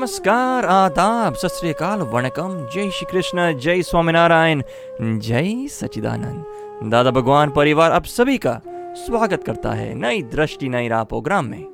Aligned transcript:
नमस्कार, 0.00 0.66
आदाब, 0.66 1.34
सत 1.34 1.48
श्री 1.48 1.72
वणकम। 1.82 2.68
जय 2.74 2.90
श्री 2.90 3.06
कृष्ण, 3.12 3.58
जय 3.58 3.82
स्वामीनारायण, 3.82 4.62
जय 5.02 5.68
सचिदानंद 5.68 6.44
दादा 6.90 7.10
भगवान 7.10 7.50
परिवार 7.50 7.92
आप 7.92 8.04
सभी 8.04 8.38
का 8.38 8.60
स्वागत 8.94 9.44
करता 9.44 9.72
है 9.72 9.94
नई 9.94 10.22
दृष्टि, 10.22 10.68
नई 10.68 10.88
राह 10.88 11.04
प्रोग्राम 11.04 11.44
में। 11.44 11.64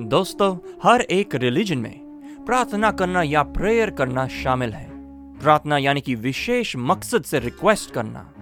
दोस्तों, 0.00 0.58
हर 0.84 1.00
एक 1.00 1.34
रिलीजन 1.34 1.78
में 1.78 2.00
प्रार्थना 2.46 2.90
करना 2.90 3.22
या 3.22 3.42
प्रेयर 3.42 3.90
करना 3.90 4.28
शामिल 4.28 4.72
है। 4.72 4.90
प्रार्थना 5.38 5.78
यानी 5.78 6.00
कि 6.00 6.14
विशेष 6.14 6.74
मकसद 6.76 7.24
से 7.24 7.38
रिक्वेस्ट 7.38 7.90
करना। 7.90 8.32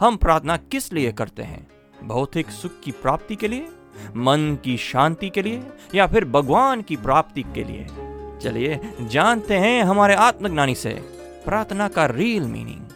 हम 0.00 0.16
प्रार्थना 0.16 0.56
किस 0.56 0.92
लिए 0.92 1.12
करते 1.12 1.42
हैं? 1.42 1.68
भौतिक 2.04 2.48
सुख 2.48 2.72
की 2.84 2.90
प्राप्ति 2.90 3.36
के 3.36 3.48
लिए? 3.48 3.66
मन 4.16 4.58
की 4.64 4.76
शांति 4.76 5.30
के 5.30 5.42
लिए? 5.42 5.62
या 5.94 6.06
फिर 6.06 6.24
भगवान 6.24 6.82
की 6.82 6.96
प्राप्ति 6.96 7.42
के 7.42 7.64
लिए? 7.64 7.86
चलिए 8.42 8.80
जानते 9.02 9.54
हैं 9.54 9.82
हमारे 9.84 10.14
आत्मज्ञानी 10.14 10.74
से। 10.74 10.90
प्रार्थना 11.44 11.88
का 11.88 12.06
रियल 12.06 12.42
मीनिंग 12.42 12.86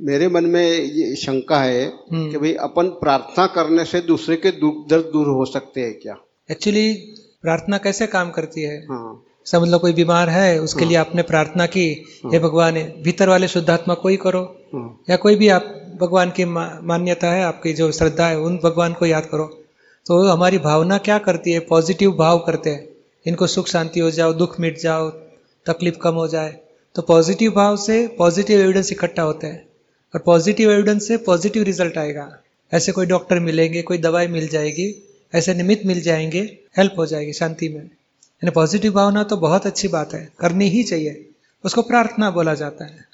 मेरे 0.00 0.28
मन 0.28 0.44
में 0.44 0.70
ये 0.70 1.16
शंका 1.16 1.58
है 1.58 1.92
कि 2.12 2.38
भाई 2.38 2.54
अपन 2.54 2.88
प्रार्थना 2.88 3.46
करने 3.46 3.84
से 3.84 4.00
दूसरे 4.00 4.36
के 4.36 4.50
दुख 4.50 4.88
दर्द 4.88 5.04
दूर 5.04 5.28
हो 5.28 5.44
सकते 5.44 5.80
हैं 5.80 5.94
क्या? 5.94 6.16
एक्चुअली 6.50 6.92
प्रार्थना 7.42 7.78
कैसे 7.78 8.06
काम 8.06 8.30
करती 8.30 8.62
है? 8.62 8.86
हाँ। 8.90 9.24
समझ 9.46 9.68
लो 9.68 9.78
कोई 9.78 9.92
बीमार 9.92 10.28
है 10.28 10.58
उसके 10.60 10.80
हाँ। 10.80 10.88
लिए 10.88 10.96
आपने 10.96 11.22
प्रार्थना 11.22 11.66
की 11.66 12.04
हे। 12.26 12.38
भगवान 12.38 12.74
भीतर 12.74 13.28
वाले 13.28 13.48
शुद्धात्मा 13.48 13.94
को 13.94 14.08
ही 14.08 14.16
करो। 14.16 14.42
हाँ। 14.74 15.02
या 15.10 15.16
कोई 15.16 15.36
भी 15.36 15.48
आप 15.48 15.62
भगवान 16.00 16.30
की 16.30 16.44
मा, 16.44 16.80
मान्यता 16.82 17.30
है 17.30 17.44
आपकी 17.44 17.72
जो 17.72 17.92
श्रद्धा 17.92 18.26
है 18.26 18.38
उन 18.38 18.60
भगवान 18.64 18.92
को 18.92 19.06
याद 19.06 19.26
करो। 19.26 19.44
तो 20.06 20.28
हमारी 20.28 20.58
भावना 20.58 20.98
क्या 20.98 21.18
करती 21.18 21.52
है? 21.52 21.58
पॉजिटिव 21.60 22.12
भाव 22.12 22.38
करते 22.38 22.70
हैं। 22.70 22.91
इनको 23.26 23.46
सुख 23.46 23.66
शांति 23.68 24.00
हो 24.00 24.10
जाओ, 24.10 24.32
दुख 24.32 24.60
मिट 24.60 24.78
जाओ, 24.78 25.10
तकलीफ़ 25.66 25.96
कम 25.96 26.14
हो 26.14 26.28
जाए 26.28 26.60
तो 26.94 27.02
पॉजिटिव 27.02 27.52
भाव 27.52 27.76
से 27.76 28.08
पॉजिटिव 28.08 28.60
एविडेंस 28.60 28.92
इकट्ठा 28.92 29.22
होते 29.22 29.46
हैं। 29.46 29.68
और 30.14 30.20
पॉजिटिव 30.20 30.70
एविडेंस 30.70 31.08
से 31.08 31.16
पॉजिटिव 31.16 31.62
रिज़ल्ट 31.62 31.98
आएगा। 31.98 32.38
ऐसे 32.72 32.92
कोई 32.92 33.06
डॉक्टर 33.06 33.38
मिलेंगे, 33.40 33.82
कोई 33.82 33.98
दवाई 33.98 34.26
मिल 34.26 34.48
जाएगी, 34.48 35.08
ऐसे 35.34 35.54
निमित्त 35.54 35.86
मिल 35.86 36.00
जाएँगे 36.00 36.58
हेल्प 36.78 36.94
हो 36.98 37.06
जाएगी 37.06 37.32
शांति 37.32 37.68
में। 37.68 37.80
यानी 37.80 38.50
पॉजिटिव 38.50 38.92
भावना 38.92 39.22
तो 39.22 39.36
बहुत 39.36 39.66
अच्छी 39.66 39.88
बात 39.88 40.14
है, 40.14 40.32
करनी 40.40 40.68
ही 40.68 40.82
चाहिए, 40.82 41.30
उसको 41.64 41.82
प्रार्थना 41.82 42.30
बोला 42.30 42.54
जाता 42.54 42.84
है। 42.84 43.04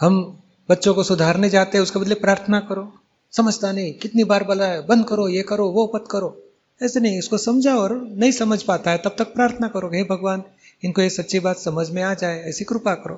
हम 0.00 0.38
बच्चों 0.70 0.94
को 0.94 1.02
सुधारने 1.02 1.50
जाते 1.50 1.78
हैं, 1.78 1.82
उसके 1.82 1.98
बदले 1.98 2.14
प्रार्थना 2.14 2.60
करो। 2.60 2.92
समझता 3.32 3.72
नहीं, 3.72 3.94
कितनी 3.94 4.24
बार 4.24 4.44
बोला 4.44 4.64
है, 4.64 4.86
बंद 4.86 5.04
करो, 5.08 5.28
ये 5.28 5.42
करो, 5.42 5.68
वो 5.68 5.92
मत 5.94 6.04
करो। 6.10 6.49
ऐसे 6.80 7.00
नहीं, 7.00 7.18
इसको 7.18 7.38
समझा 7.38 7.74
और 7.76 7.92
नहीं 8.16 8.32
समझ 8.32 8.62
पाता 8.62 8.90
है, 8.90 8.98
तब 8.98 9.14
तक 9.18 9.32
प्रार्थना 9.34 9.68
करो, 9.68 9.88
हे 9.88 10.02
भगवान, 10.04 10.42
इनको 10.82 11.02
ये 11.02 11.10
सच्ची 11.10 11.40
बात 11.40 11.56
समझ 11.58 11.88
में 11.90 12.02
आ 12.02 12.12
जाए, 12.14 12.38
ऐसी 12.40 12.64
कृपा 12.64 12.94
करो। 12.96 13.14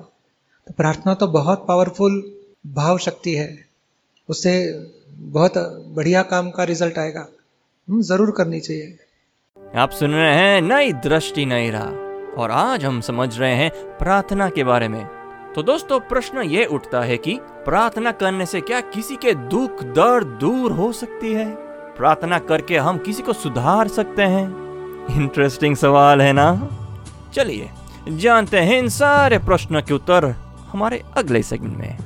तो 0.67 0.73
प्रार्थना 0.73 1.13
तो 1.13 1.27
बहुत 1.29 1.65
पावरफुल 1.67 2.21
भाव 2.65 2.97
शक्ति 2.97 3.35
है, 3.35 3.65
उससे 4.29 4.53
बहुत 5.31 5.53
बढ़िया 5.95 6.21
काम 6.25 6.49
का 6.51 6.63
रिज़ल्ट 6.63 6.97
आएगा। 6.99 7.27
हम 7.87 8.01
ज़रूर 8.01 8.31
करनी 8.31 8.59
चाहिए। 8.59 8.97
आप 9.77 9.91
सुन 9.91 10.11
रहे 10.11 10.33
हैं 10.33 10.61
नई 10.63 10.93
दृष्टि, 11.03 11.45
नई 11.45 11.69
राह, 11.69 11.89
और 12.33 12.51
आज 12.51 12.85
हम 12.85 13.01
समझ 13.01 13.37
रहे 13.39 13.55
हैं 13.55 13.71
प्रार्थना 13.97 14.49
के 14.49 14.63
बारे 14.63 14.87
में। 14.87 15.05
तो 15.55 15.63
दोस्तों, 15.63 15.99
प्रश्न 16.01 16.41
ये 16.43 16.65
उठता 16.67 17.01
है 17.01 17.17
कि 17.17 17.39
प्रार्थना 17.65 18.11
करने 18.13 18.45
से 18.45 18.61
क्या 18.61 18.79
किसी 18.93 19.15
के 19.15 19.33
दुख, 19.49 19.83
दर्द 19.83 20.27
दूर 20.39 20.71
हो 20.71 20.91
सकती 20.93 21.33
है? 21.33 21.62
प्रार्थना 21.97 22.39
करके 22.39 22.77
हम 22.77 22.97
किसी 22.97 23.23
को 23.23 23.33
सुधार 23.33 23.87
सकते 23.87 24.21
हैं? 24.21 24.45
इंटरेस्टिंग 25.21 25.75
सवाल 25.75 26.21
है 26.21 26.31
ना? 26.33 26.47
चलिए 27.33 27.69
जानते 28.19 28.59
हैं 28.59 28.79
इन 28.79 28.87
सारे 28.89 29.37
प्रश्नों 29.39 29.81
के 29.81 29.93
उत्तर 29.93 30.25
हमारे 30.71 31.01
अगले 31.17 31.41
सेगमेंट 31.43 31.77
में। 31.77 31.97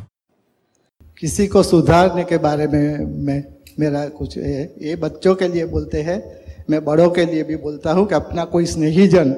किसी 1.20 1.48
को 1.48 1.64
सुधारने 1.64 2.24
के 2.24 2.38
बारे 2.38 2.68
में 2.68 3.06
मैं 3.26 3.44
मेरा 3.80 4.08
कुछ 4.08 4.38
है 4.38 4.62
ये 4.82 4.96
बच्चों 4.96 5.36
के 5.36 5.48
लिए 5.48 5.66
बोलते 5.66 6.02
हैं 6.02 6.22
मैं 6.70 6.84
बड़ों 6.86 7.10
के 7.10 7.26
लिए 7.26 7.44
भी 7.44 7.56
बोलता 7.56 7.92
हूँ 7.92 8.06
कि 8.08 8.16
अपना 8.16 8.46
कोई 8.46 8.66
स्नेही 8.66 9.08
जन 9.08 9.32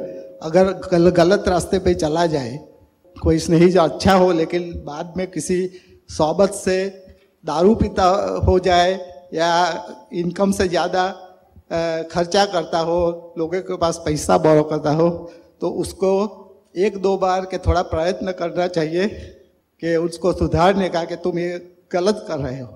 अगर 0.44 0.72
गल, 0.92 1.10
गलत 1.10 1.48
रास्ते 1.48 1.80
पे 1.80 1.94
चला 1.94 2.26
जाए 2.26 2.60
कोई 3.16 3.40
स्नेही 3.40 3.70
जन 3.70 3.80
अच्छा 3.80 4.14
हो 4.14 4.31
लेकिन 4.31 4.72
बाद 4.86 5.14
में 5.18 5.26
किसी 5.31 5.60
सोबत 6.10 6.52
से 6.54 6.78
दारू 7.46 7.76
पीता 7.76 8.06
हो 8.48 8.58
जाए 8.60 8.94
या 9.34 9.50
इनकम 10.13 10.51
से 10.51 10.67
ज़्यादा 10.67 11.07
खर्चा 12.12 12.45
करता 12.45 12.79
हो, 12.79 13.34
लोगों 13.38 13.62
के 13.62 13.78
पास 13.78 14.01
पैसा 14.06 14.38
बोरो 14.38 14.63
करता 14.63 14.91
हो 14.91 15.09
तो 15.62 15.69
उसको 15.81 16.12
एक 16.78 16.97
दो 16.97 17.17
बार 17.17 17.45
के 17.45 17.57
थोड़ा 17.57 17.81
प्रयत्न 17.81 18.31
करना 18.31 18.68
चाहिए 18.69 19.07
कि 19.81 19.95
उसको 19.97 20.34
सुधारने 20.34 20.89
का 20.89 21.03
कि 21.06 21.16
तुम 21.16 21.39
ये 21.39 21.57
गलत 21.91 22.25
कर 22.28 22.39
रहे 22.39 22.59
हो। 22.59 22.68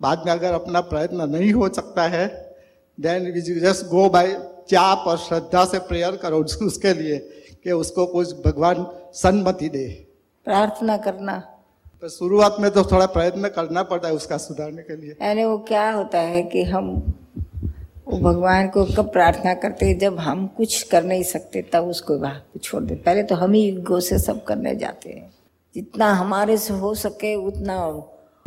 बाद 0.00 0.22
में 0.26 0.32
अगर 0.32 0.52
अपना 0.52 0.80
प्रयत्न 0.80 1.28
नहीं 1.30 1.52
हो 1.52 1.68
सकता 1.68 2.02
है 2.08 2.26
then 2.98 3.30
we 3.32 3.50
just 3.62 3.86
go 3.86 4.08
by 4.08 4.32
चाप 4.70 5.04
और 5.08 5.16
श्रद्धा 5.18 5.64
से 5.64 5.78
प्रेयर 5.88 6.16
करो 6.16 6.38
उसके 6.66 6.92
लिए 6.94 7.18
कि 7.64 7.72
उसको 7.72 8.06
कुछ 8.06 8.34
भगवान 8.46 8.86
सन्मति 9.14 9.68
दे। 9.68 9.86
प्रार्थना 10.46 10.96
करना। 10.96 11.42
तो 12.02 12.08
शुरुआत 12.08 12.56
में 12.60 12.70
तो 12.70 12.84
थोड़ा 12.84 13.06
प्रयत्न 13.06 13.48
करना 13.48 13.82
पड़ता 13.82 14.08
है 14.08 14.14
उसका 14.14 14.36
सुधारने 14.36 14.82
के 14.82 14.96
लिए। 14.96 15.10
यानी 15.22 15.44
वो 15.44 15.58
क्या 15.58 15.90
होता 15.90 16.18
है 16.18 16.42
कि 16.42 16.62
हम, 16.62 17.12
वो 18.08 18.18
भगवान 18.18 18.68
को 18.68 18.84
कब 18.84 19.12
प्रार्थना 19.12 19.54
करते 19.54 19.86
हैं, 19.86 19.98
जब 19.98 20.18
हम 20.18 20.46
कुछ 20.46 20.82
कर 20.82 21.04
नहीं 21.04 21.22
सकते, 21.22 21.62
तब 21.62 21.84
उसको 21.84 22.26
छोड़ 22.58 22.82
दे 22.82 22.94
पहले 22.94 23.22
तो 23.22 23.34
हम 23.34 23.52
ही 23.52 23.70
गो 23.72 24.00
से 24.00 24.18
सब 24.18 24.44
करने 24.44 24.74
जाते 24.74 25.10
हैं। 25.10 25.34
जितना 25.74 26.12
हमारे 26.12 26.56
से 26.56 26.74
हो 26.74 26.94
सके, 26.94 27.34
उतना 27.34 27.86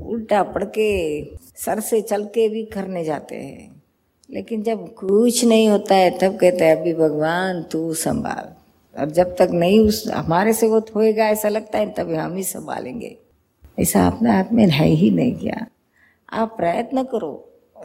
उल्टा 0.06 0.44
पड़ 0.44 0.64
के 0.64 1.24
सर 1.56 1.80
से 1.80 2.02
चल 2.02 2.26
के 2.26 2.50
भी 2.50 2.66
करने 2.66 3.04
जाते 3.04 3.36
हैं। 3.36 3.84
लेकिन 4.32 4.64
जब 4.64 4.94
कुछ 4.94 5.46
नहीं 5.46 5.70
होता 5.70 5.96
है, 5.96 6.18
तब 6.18 6.38
कहते 6.38 6.66
हैं, 6.66 6.76
अभी 6.76 6.94
भगवान, 6.94 7.64
तू 7.64 7.94
संभाल। 7.94 8.54
और 9.02 9.10
जब 9.10 9.36
तक 9.36 9.48
नहीं 9.52 9.88
उस, 9.88 10.08
हमारे 10.08 10.54
से 10.54 10.68
वो 10.68 10.80
होएगा, 10.80 11.26
ऐसा 11.26 11.50
लगता 11.50 11.78
है, 11.78 11.94
तभी 11.94 12.16
हम 12.16 12.36
ही 12.36 12.44
संभालेंगे। 12.44 13.18
ऐसा 13.78 14.06
अपने 14.08 14.32
हाथ 14.32 14.52
में 14.54 14.68
है 14.68 14.88
ही 14.88 15.10
नहीं 15.12 15.36
क्या 15.36 15.66
आप 16.34 16.56
प्रयत्न 16.58 17.04
करो, 17.04 17.34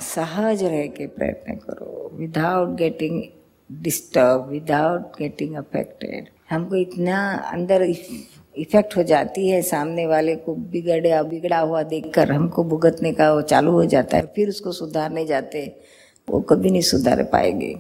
सहज 0.03 0.62
रह 0.65 0.87
के 0.89 1.06
प्रयत्न 1.09 1.55
करो। 1.56 2.11
Without 2.15 2.77
getting 2.78 3.23
disturb 3.71 4.49
without 4.50 5.19
getting 5.19 5.55
affected 5.56 6.29
हमको 6.50 6.77
इतना 6.77 7.19
अंदर 7.53 7.83
इफ़ेक्ट 7.83 8.97
हो 8.97 9.03
जाती 9.03 9.49
है 9.49 9.61
सामने 9.62 10.06
वाले 10.06 10.34
को 10.37 10.55
बिगड़ा 10.55 11.23
बिगड़ा 11.23 11.59
हुआ 11.59 11.83
देखकर 11.84 12.33
हमको 12.33 12.65
भुगतने 12.65 13.12
का 13.12 13.33
वो 13.33 13.43
चालू 13.43 13.73
हो 13.73 13.84
जाता 13.84 14.17
है, 14.17 14.27
फिर 14.27 14.49
उसको 14.49 14.73
सुधारने 14.73 15.25
जाते, 15.27 15.67
वो 16.29 16.41
कभी 16.41 16.71
नहीं 16.71 16.83
सुधार 16.83 17.23
पाएँगे। 17.25 17.75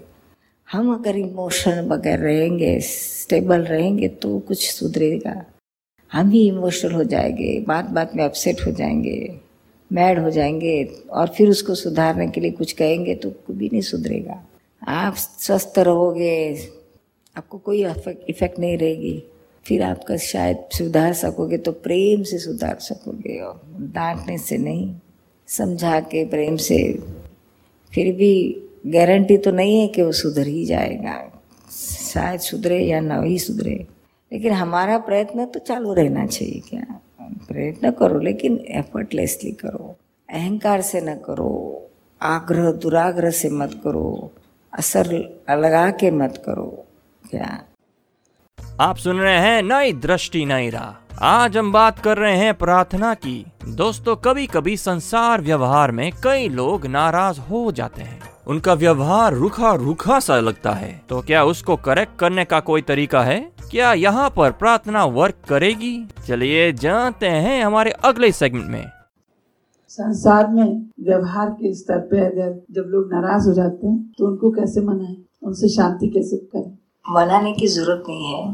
हम 0.68 0.92
अगर 0.94 1.16
इमोशन 1.16 1.88
बगैर 1.88 2.18
रहेंगे 2.18 2.78
स्टेबल 2.80 3.62
रहेंगे 3.64 4.08
तो 4.08 4.38
कुछ 4.38 4.70
सुधरेगा। 4.70 5.34
हम 6.12 6.30
ही 6.30 6.46
इमोशनल 6.48 6.92
हो 6.92 7.04
जाएँगे 7.04 7.58
बात 7.60 7.90
बात 7.90 8.14
में 8.16 8.24
अपसेट 8.24 8.66
हो 8.66 8.70
जाएँगे 8.72 9.40
मैड 9.90 10.18
हो 10.18 10.30
जाएँगे 10.30 10.84
और 11.10 11.28
फिर 11.28 11.48
उसको 11.48 11.74
सुधारने 11.74 12.26
के 12.28 12.40
लिए 12.40 12.50
कुछ 12.50 12.72
कहेंगे 12.72 13.14
तो 13.14 13.32
भी 13.50 13.68
नहीं 13.72 13.80
सुधरेगा। 13.80 14.42
आप 14.82 15.14
स्वस्थ 15.14 15.78
रहोगे, 15.78 16.68
आपको 17.36 17.58
कोई 17.58 17.84
इफ़ेक्ट 17.84 18.58
नहीं 18.58 18.76
रहेगी। 18.78 19.22
फिर 19.66 19.82
आपका 19.82 20.16
शायद 20.16 20.58
सुधार 20.72 21.12
सकोगे 21.12 21.58
तो 21.58 21.72
प्रेम 21.72 22.22
से 22.22 22.38
सुधार 22.38 22.76
सकोगे 22.80 23.38
और 23.38 23.60
डांटने 23.94 24.38
से 24.38 24.58
नहीं, 24.58 24.94
समझा 25.48 26.00
के 26.00 26.24
प्रेम 26.24 26.56
से। 26.56 26.78
फिर 27.92 28.12
भी 28.14 28.62
गारंटी 28.86 29.36
तो 29.36 29.50
नहीं 29.50 29.80
है 29.80 29.88
कि 29.88 30.02
वो 30.02 30.12
सुधर 30.12 30.46
ही 30.46 30.64
जाएगा। 30.64 31.16
शायद 32.12 32.40
सुधरे 32.40 32.78
या 32.84 33.00
ना 33.00 33.22
ही 33.22 33.38
सुधरे। 33.38 33.84
लेकिन 34.32 34.52
हमारा 34.52 34.98
प्रयत्न 34.98 35.46
तो 35.46 35.60
चालू 35.60 35.94
रहना 35.94 36.26
चाहिए 36.26 36.60
क्या? 36.68 37.00
प्रयत्न 37.22 37.90
करो, 37.90 38.18
लेकिन 38.18 38.64
एफर्टलेसली 38.68 39.52
करो। 39.52 39.96
अहंकार 40.30 40.80
से 40.80 41.00
न 41.00 41.14
करो। 41.14 41.86
आग्रह, 42.22 42.72
दुराग्रह 42.72 43.30
से 43.30 43.50
मत 43.50 43.80
करो। 43.84 44.30
असर 44.72 45.06
लगा 45.50 45.90
के 45.90 46.10
मत 46.10 46.42
करो, 46.46 46.86
क्या? 47.30 47.62
आप 48.80 48.96
सुन 48.96 49.18
रहे 49.18 49.38
हैं 49.38 49.62
नई 49.62 49.92
दृष्टि, 49.92 50.44
नई 50.44 50.70
राह। 50.70 51.16
आज 51.22 51.56
हम 51.56 51.72
बात 51.72 51.98
कर 51.98 52.18
रहे 52.18 52.36
हैं 52.36 52.54
प्रार्थना 52.54 53.14
की। 53.14 53.44
दोस्तों 53.68 54.16
कभी 54.16 54.46
कभी 54.46 54.76
संसार 54.76 55.40
व्यवहार 55.40 55.92
में 55.92 56.12
कई 56.24 56.48
लोग 56.48 56.86
नाराज़ 56.86 57.40
हो 57.40 57.72
जाते 57.72 58.02
हैं। 58.02 58.29
उनका 58.46 58.74
व्यवहार 58.74 59.34
रूखा 59.34 59.72
रूखा 59.74 60.18
सा 60.20 60.38
लगता 60.40 60.70
है। 60.70 60.90
तो 61.08 61.20
क्या 61.20 61.44
उसको 61.44 61.76
करेक्ट 61.76 62.18
करने 62.18 62.44
का 62.44 62.60
कोई 62.60 62.82
तरीका 62.82 63.22
है? 63.22 63.40
क्या 63.70 63.92
यहाँ 63.92 64.28
पर 64.30 64.52
प्रार्थना 64.52 65.04
वर्क 65.04 65.34
करेगी? 65.48 66.06
चलिए 66.26 66.72
जानते 66.72 67.26
हैं 67.26 67.64
हमारे 67.64 67.90
अगले 67.90 68.32
सेगमेंट 68.32 68.66
में। 68.66 68.90
संसार 69.90 70.46
में 70.48 70.90
व्यवहार 71.00 71.50
के 71.50 71.74
स्तर 71.74 71.98
पे 72.00 72.20
अगर 72.20 72.60
जब 72.70 72.88
लोग 72.88 73.12
नाराज़ 73.12 73.48
हो 73.48 73.54
जाते 73.54 73.86
हैं 73.86 74.12
तो 74.18 74.26
उनको 74.26 74.50
कैसे 74.50 74.80
मनाएँ? 74.80 75.16
उनसे 75.42 75.68
शांति 75.68 76.08
कैसे 76.08 76.36
करें? 76.36 76.78
मनाने 77.08 77.52
की 77.52 77.66
ज़रूरत 77.66 78.04
नहीं 78.08 78.34
है। 78.34 78.44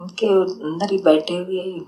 उनके 0.00 0.26
अंदर 0.64 0.90
ही 0.92 0.98
बैठे 0.98 1.34
हुए 1.34 1.80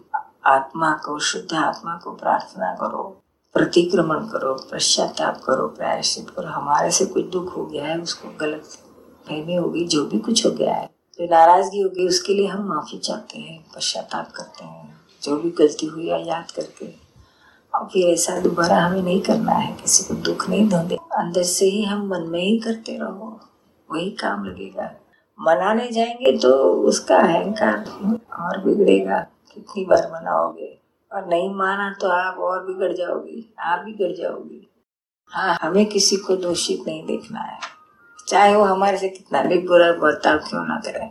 आत्मा 0.46 0.90
को 1.04 1.18
शुद्ध 1.18 1.54
आत्मा 1.54 1.94
को 2.04 2.10
प्रार्थना 2.10 2.72
करो। 2.74 3.22
प्रतिक्रमण 3.52 4.18
करो, 4.18 4.66
पश्चाताप 4.72 5.40
करो 5.44 5.68
प्रायश्चित 5.68 6.30
करो। 6.30 6.48
हमारे 6.48 6.90
से 6.90 7.06
कुछ 7.06 7.24
दुख 7.24 7.56
हो 7.56 7.66
गया 7.66 7.84
है, 7.84 8.00
उसको 8.00 8.28
गलत 8.40 8.62
फहमी 9.28 9.54
होगी, 9.54 9.84
जो 9.84 10.06
भी 10.06 10.18
कुछ 10.18 10.46
हो 10.46 10.50
गया 10.50 10.74
है। 10.74 10.90
जो 11.18 11.24
नाराज़गी 11.24 11.80
होगी 11.80 12.08
उसके 12.08 12.34
लिए 12.34 12.46
हम 12.46 12.68
माफ़ी 12.68 12.98
चाहते 12.98 13.38
हैं, 13.38 13.66
पश्चाताप 13.76 14.30
करते 14.30 14.64
हैं। 14.64 15.00
जो 15.22 15.36
भी 15.36 15.50
गलती 15.50 15.86
हुई 15.86 16.08
है, 16.08 16.26
याद 16.26 16.50
करके। 16.50 16.86
और 17.74 17.84
फिर 17.86 18.06
ऐसा 18.06 18.40
दोबारा 18.40 18.76
हमें 18.76 19.02
नहीं 19.02 19.20
करना 19.20 19.52
है, 19.52 19.76
किसी 19.76 20.04
को 20.04 20.14
दुख 20.14 20.48
नहीं 20.48 20.68
धोने 20.68 20.94
अंदर 20.94 21.42
से 21.42 21.66
ही 21.66 21.84
हम 21.84 22.08
मन 22.08 22.20
में 22.20 22.42
ही 22.42 22.58
करते 22.58 22.98
रहो, 22.98 23.40
वही 23.92 24.10
काम 24.10 24.44
लगेगा। 24.44 24.90
मनाने 25.40 25.90
जाएँगे 25.90 26.38
तो 26.38 26.72
उसका 26.72 27.16
अहंकार 27.16 27.86
और 28.40 28.64
बिगड़ेगा। 28.64 29.18
कितनी 29.54 29.84
बार 29.84 30.10
मनाओगे? 30.12 30.78
और 31.12 31.26
नहीं 31.28 31.49
माना 31.55 31.90
तो 32.00 32.08
आप 32.10 32.38
और 32.38 32.64
बिगड़ 32.66 32.93
जाओगी, 32.93 33.44
आप 33.60 33.84
बिगड़ 33.84 34.12
जाओगी। 34.16 34.66
हाँ 35.32 35.56
हमें 35.62 35.84
किसी 35.87 36.16
को 36.16 36.37
दोषित 36.37 36.82
नहीं 36.87 37.05
देखना 37.06 37.40
है। 37.40 37.58
चाहे 38.28 38.55
वो 38.56 38.64
हमारे 38.64 38.99
से 38.99 39.08
कितना 39.08 39.43
भी 39.43 39.58
बुरा 39.58 39.93
बर्ताव 40.00 40.38
क्यों 40.40 40.66
ना 40.66 40.81
करे। 40.87 41.10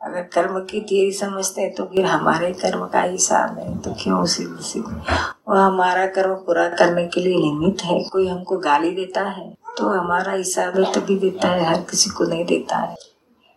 अगर 0.00 0.22
कर्म 0.34 0.58
की 0.60 0.80
थियरी 0.80 1.12
समझते 1.12 1.60
हैं 1.60 1.72
तो 1.74 1.84
फिर 1.86 2.04
हमारे 2.06 2.52
कर्म 2.54 2.86
का 2.88 3.02
हिसाब 3.02 3.58
नहीं 3.58 3.76
तो 3.82 3.94
क्यों 4.02 4.20
उसी 4.22 4.44
उसी 4.46 4.80
वो 4.80 5.54
हमारा 5.54 6.06
कर्म 6.08 6.34
पूरा 6.46 6.68
करने 6.70 7.06
के 7.08 7.20
लिए 7.20 7.36
निमित 7.36 7.82
है। 7.84 8.02
कोई 8.02 8.26
हमको 8.28 8.58
गाली 8.60 8.90
देता 8.94 9.22
है 9.22 9.48
तो 9.78 9.88
हमारा 9.88 10.32
हिसाब 10.32 10.78
है 10.78 10.92
तभी 10.92 11.18
देता 11.18 11.48
है, 11.48 11.64
हर 11.64 11.80
किसी 11.90 12.10
को 12.10 12.24
नहीं 12.24 12.44
देता 12.44 12.76
है। 12.76 12.96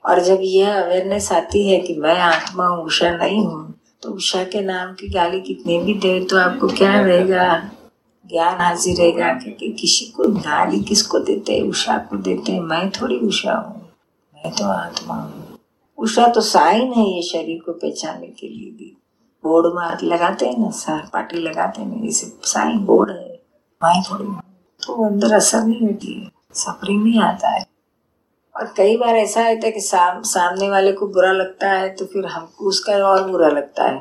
और 0.05 0.19
जब 0.21 0.39
यह 0.41 0.81
अवेयरनेस 0.81 1.31
आती 1.31 1.67
है 1.67 1.79
कि 1.79 1.95
मैं 1.95 2.17
आत्मा 2.21 2.67
हूँ 2.67 2.83
उषा 2.85 3.09
नहीं 3.17 3.45
हूँ 3.45 3.66
तो 4.01 4.11
उषा 4.11 4.43
के 4.43 4.61
नाम 4.61 4.93
की 4.93 5.09
गाली 5.09 5.41
कितने 5.41 5.83
भी 5.83 5.93
दे 5.93 6.25
तो 6.25 6.37
आपको 6.37 6.67
क्या 6.67 7.01
रहेगा? 7.01 7.71
ज्ञान 8.25 8.61
हाजिर 8.61 8.97
रहेगा 8.97 9.33
क्योंकि 9.33 9.71
किसी 9.71 10.05
को 10.05 10.23
गाली 10.23 10.79
किसको 10.79 11.19
देते 11.19 11.53
हैं? 11.53 11.63
उषा 11.63 11.97
को 11.97 12.17
देते 12.17 12.51
हैं। 12.51 12.61
मैं 12.61 12.89
थोड़ी 12.89 13.17
उषा 13.19 13.53
हूँ। 13.53 13.89
मैं 14.35 14.53
तो 14.53 14.65
आत्मा 14.65 15.15
हूँ। 15.15 15.57
उषा 15.97 16.27
तो 16.27 16.41
साइन 16.41 16.93
है 16.93 17.15
ये 17.15 17.21
शरीर 17.21 17.61
को 17.65 17.71
पहचानने 17.71 18.27
के 18.27 18.47
लिए 18.47 18.71
भी। 18.71 18.97
बोर्ड 19.43 19.75
मार्क 19.75 20.03
लगाते 20.03 20.45
हैं 20.45 20.57
ना, 20.57 20.69
सर 20.69 21.09
पार्टी 21.13 21.37
लगाते 21.37 21.81
हैं 21.81 22.01
ना 22.01 22.07
इसे 22.07 22.27
साइन 22.43 22.79
बोर्ड 22.79 23.09
है। 23.09 23.41
मैं 23.83 24.03
थोड़ी 24.03 24.25
हूँ। 24.25 24.41
तो 24.85 25.05
अंदर 25.05 25.33
असर 25.33 25.63
नहीं 25.63 25.87
होती 25.87 26.13
है। 26.13 26.31
सफरिंग 26.53 27.03
नहीं 27.03 27.19
आता 27.19 27.49
है। 27.49 27.76
और 28.57 28.73
कई 28.77 28.95
बार 28.97 29.15
ऐसा 29.15 29.41
होता 29.41 29.65
है 29.65 29.71
कि 29.71 29.81
साम, 29.81 30.21
सामने 30.21 30.69
वाले 30.69 30.91
को 30.91 31.07
बुरा 31.07 31.31
लगता 31.31 31.69
है 31.69 31.89
तो 31.89 32.05
फिर 32.05 32.25
हमको 32.25 32.65
उसका 32.65 32.93
और 33.07 33.29
बुरा 33.31 33.47
लगता 33.47 33.83
है। 33.83 33.99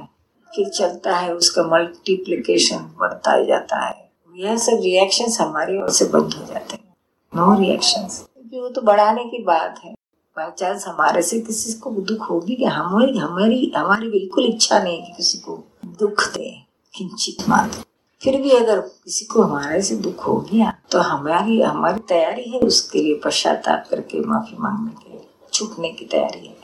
फिर 0.51 0.69
चलता 0.69 1.17
है 1.17 1.35
उसका 1.35 1.63
मल्टीप्लिकेशन 1.63 2.77
बढ़ता 3.01 3.35
ही 3.35 3.47
जाता 3.47 3.85
है। 3.87 3.95
यह 4.35 4.57
सब 4.57 4.81
रिएक्शंस 4.83 5.41
हमारी 5.41 5.77
ओर 5.83 5.91
से 5.91 6.05
बंद 6.05 6.35
हो 6.35 6.47
जाते 6.47 6.77
हैं। 6.77 6.95
नो 7.33 7.59
रिएक्शंस 7.61 8.19
क्योंकि 8.35 8.61
वो 8.61 8.69
तो 8.69 8.83
बढ़ाने 8.83 9.25
की 9.25 9.43
बात 9.45 9.81
है। 9.85 9.93
बाई 10.37 10.51
चांस 10.59 10.87
हमारे 10.87 11.23
से 11.23 11.41
किसी 11.41 11.73
को 11.73 11.91
दुख 11.91 12.31
होगी 12.31 12.55
कि 12.57 12.65
हमारी 12.65 13.19
हमारी 13.19 13.73
हमारी 13.77 14.09
बिल्कुल 14.11 14.47
इच्छा 14.47 14.79
नहीं 14.79 15.03
कि 15.03 15.13
किसी 15.13 15.39
को 15.39 15.63
दुख 16.01 16.27
दे 16.35 16.51
किंचित 16.95 17.49
मात्र। 17.49 17.85
फिर 18.23 18.41
भी 18.43 18.51
अगर 18.51 18.81
किसी 18.81 19.25
को 19.25 19.43
हमारे 19.43 19.83
से 19.83 19.97
दुख 19.97 20.27
हो 20.27 20.37
गया 20.53 20.76
तो 20.91 20.99
हमारी 20.99 21.61
हमारी 21.63 22.01
तैयारी 22.09 22.51
है, 22.51 22.59
उसके 22.59 22.99
लिए 22.99 23.21
पश्चाताप 23.25 23.87
करके, 23.91 24.21
माफ़ी 24.21 24.57
मांगने 24.59 24.91
के 24.91 25.11
लिए, 25.11 25.27
छूटने 25.53 25.89
की 25.89 26.05
तैयारी 26.05 26.47
है। 26.47 26.57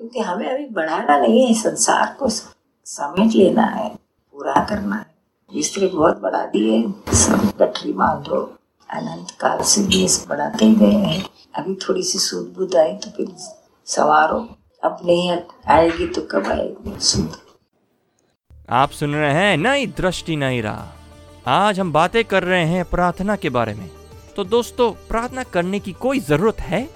क्योंकि 0.00 0.20
हमें 0.20 0.48
अभी 0.50 0.66
बढ़ाना 0.66 1.18
नहीं 1.18 1.46
है, 1.46 1.54
संसार 1.54 2.16
को 2.18 2.28
समेट 2.28 3.34
लेना 3.34 3.62
है, 3.62 3.88
पूरा 4.34 4.64
करना 4.64 4.96
है। 4.96 5.06
इसलिए 5.50 5.88
बहुत 5.88 6.20
बढ़ा 6.20 6.44
दिए 6.46 6.82
सब 7.14 7.52
गठरी 7.58 7.92
बांधो 7.92 8.40
अनंत 8.88 9.30
काल 9.30 9.62
से 9.62 9.82
देश 9.82 10.24
बढ़ाते 10.28 10.64
ही 10.64 10.74
गए 10.74 10.90
हैं। 10.90 11.24
अभी 11.54 11.74
थोड़ी 11.74 12.02
सी 12.02 12.18
सूद 12.18 12.54
बुद्ध 12.58 12.74
आई 12.76 12.92
तो 12.94 13.10
फिर 13.10 13.34
सवारो 13.86 14.38
अब 14.82 14.98
नहीं 15.04 15.38
आएगी 15.68 16.06
तो 16.06 16.22
कब 16.22 16.46
आएगी, 16.46 16.98
सूद। 17.00 17.36
आप 18.70 18.90
सुन 18.90 19.14
रहे 19.14 19.32
हैं 19.32 19.56
नई 19.56 19.86
दृष्टि, 19.86 20.36
नई 20.36 20.60
राह। 20.60 20.97
आज 21.48 21.78
हम 21.80 21.92
बातें 21.92 22.24
कर 22.24 22.42
रहे 22.42 22.64
हैं 22.64 22.84
प्रार्थना 22.84 23.34
के 23.36 23.50
बारे 23.50 23.74
में। 23.74 23.88
तो 24.36 24.44
दोस्तों, 24.44 24.90
प्रार्थना 25.08 25.42
करने 25.42 25.78
की 25.80 25.92
कोई 25.92 26.18
ज़रूरत 26.20 26.60
है? 26.60 26.88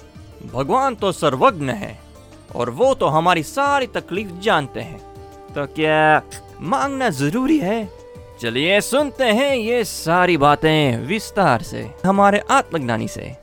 भगवान 0.52 0.94
तो 0.94 1.12
सर्वज्ञ 1.12 1.66
है, 1.66 1.98
और 2.54 2.70
वो 2.70 2.94
तो 2.94 3.06
हमारी 3.06 3.42
सारी 3.42 3.86
तकलीफ़ 3.86 4.32
जानते 4.40 4.80
हैं। 4.80 4.98
तो 5.54 5.64
क्या 5.66 6.22
मांगना 6.60 7.08
ज़रूरी 7.10 7.58
है? 7.58 7.88
चलिए 8.40 8.80
सुनते 8.80 9.24
हैं 9.24 9.54
ये 9.56 9.82
सारी 9.84 10.36
बातें 10.36 11.06
विस्तार 11.06 11.62
से, 11.62 11.90
हमारे 12.04 12.42
आत्मज्ञानी 12.50 13.08
से। 13.08 13.36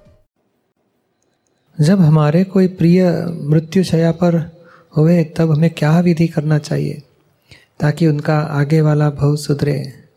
जब 1.78 2.02
हमारे 2.02 2.44
कोई 2.44 2.68
प्रिय 2.68 3.10
मृत्यु 3.44 3.84
शया 3.84 4.12
पर 4.12 4.38
हुए 4.98 5.24
तब 5.38 5.52
हमें 5.52 5.70
क्या 5.70 6.00
विधि 6.00 6.28
करना 6.28 6.58
चाहिए, 6.58 7.02
ताकि 7.80 8.08
उनका 8.08 8.38
आगे 8.40 8.82
वाला 8.82 9.10
भव 9.10 9.36
सुधरे? 9.36 10.09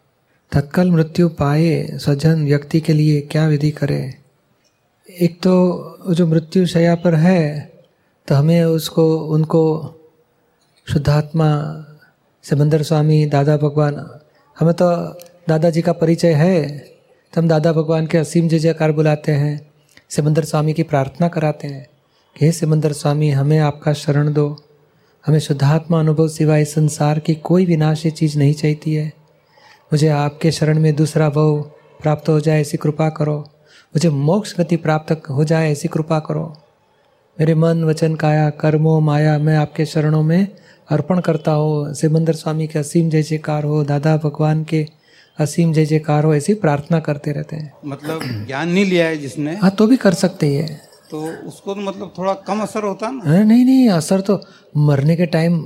तत्काल 0.53 0.91
मृत्यु 0.91 1.29
पाए 1.29 1.99
स्वजन 1.99 2.45
व्यक्ति 2.45 2.81
के 2.81 2.93
लिए 2.93 3.21
क्या 3.21 3.47
विधि 3.49 3.71
करे? 3.71 4.15
एक 5.09 5.41
तो 5.41 5.55
जो 6.11 6.27
मृत्यु 6.27 6.67
शया 6.67 6.95
पर 6.95 7.15
है 7.15 7.73
तो 8.29 8.35
हमें 8.35 8.65
उसको, 8.65 9.05
उनको 9.19 9.63
शुद्धात्मा 10.87 11.49
समंदर 12.45 12.83
स्वामी, 12.83 13.27
दादा 13.27 13.57
भगवान, 13.57 13.95
हमें 14.57 14.75
तो 14.75 14.91
दादाजी 15.49 15.83
का 15.83 15.93
परिचय 15.93 16.33
है 16.33 16.79
तो 17.33 17.41
हम 17.41 17.49
दादा 17.49 17.73
भगवान 17.73 18.07
के 18.07 18.19
असीम 18.19 18.49
जय 18.49 18.59
जयकार 18.59 18.93
बुलाते 18.93 19.33
हैं 19.33 19.55
समंदर 20.11 20.45
स्वामी 20.45 20.73
की 20.73 20.83
प्रार्थना 20.83 21.29
कराते 21.29 21.69
हैं 21.69 21.87
कि 22.37 22.47
हे 22.47 22.53
समंदर 22.53 22.93
स्वामी, 22.93 23.31
हमें 23.31 23.59
आपका 23.59 23.93
शरण 23.93 24.33
दो। 24.33 24.47
हमें 25.27 25.39
शुद्धात्मा 25.39 26.01
अनुभव 26.01 26.29
सिवाय 26.29 26.65
संसार 26.65 27.19
की 27.19 27.35
कोई 27.35 27.67
विनाशी 27.67 28.11
चीज़ 28.11 28.39
नहीं 28.39 28.55
चाहती 28.55 28.95
है 28.95 29.22
मुझे 29.93 30.09
आपके 30.09 30.51
शरण 30.53 30.79
में 30.79 30.95
दूसरा 30.97 31.29
भव 31.29 31.61
प्राप्त 32.03 32.29
हो 32.29 32.41
जाए 32.41 32.61
ऐसी 32.61 32.77
कृपा 32.77 33.09
करो। 33.09 33.39
मुझे 33.95 34.09
मोक्ष 34.09 34.55
गति 34.61 34.77
प्राप्त 34.77 35.13
हो 35.31 35.45
जाए 35.45 35.71
ऐसी 35.73 35.89
कृपा 35.89 36.19
करो। 36.19 36.45
मेरे 37.39 37.55
मन 37.55 37.85
वचन 37.85 38.15
काया 38.15 38.49
कर्मों 38.51 39.01
माया 39.01 39.39
मैं 39.39 39.57
आपके 39.57 39.87
शरणों 39.87 40.23
में 40.23 40.49
अर्पण 40.91 41.21
करता 41.21 41.53
हो। 41.53 41.95
सिमंदर 41.95 42.33
स्वामी 42.33 42.67
के 42.67 42.79
असीम 42.79 43.11
जय 43.11 43.23
जयकार 43.23 43.65
हो 43.65 43.83
दादा 43.85 44.17
भगवान 44.17 44.65
के 44.65 44.87
असीम 45.39 45.73
जय 45.73 45.87
जयकार 45.87 46.25
हो 46.25 46.35
ऐसी 46.35 46.55
प्रार्थना 46.55 47.01
करते 47.01 47.33
रहते 47.33 47.57
हैं। 47.57 47.73
मतलब 47.87 48.21
ज्ञान 48.47 48.69
नहीं 48.69 48.85
लिया 48.85 49.07
है 49.07 49.17
जिसने? 49.17 49.57
हाँ 49.57 49.71
तो 49.71 49.87
भी 49.87 49.97
कर 49.97 50.15
सकते 50.15 50.55
हैं। 50.55 50.81
तो 51.11 51.27
उसको 51.49 51.75
तो 51.75 51.81
मतलब 51.81 52.13
थोड़ा 52.19 52.33
कम 52.47 52.61
असर 52.61 52.83
होता 52.83 53.11
ना? 53.11 53.23
अरे 53.25 53.45
नहीं 53.45 53.65
नहीं 53.65 53.89
असर 53.91 54.21
तो 54.21 54.41
मरने 54.77 55.17
के 55.17 55.27
टाइम 55.27 55.65